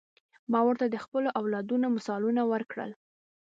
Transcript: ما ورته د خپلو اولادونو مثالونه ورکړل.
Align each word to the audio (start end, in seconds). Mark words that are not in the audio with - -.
ما 0.51 0.59
ورته 0.67 0.85
د 0.89 0.95
خپلو 1.03 1.27
اولادونو 1.39 1.87
مثالونه 1.95 2.41
ورکړل. 2.51 2.91